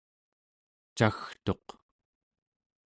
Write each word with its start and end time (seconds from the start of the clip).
cagtuq 0.97 1.67